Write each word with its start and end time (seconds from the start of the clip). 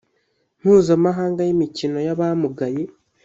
mpuzamahanga 0.59 1.41
y 1.43 1.51
imikino 1.55 1.97
y 2.07 2.09
Abamugaye 2.13 2.83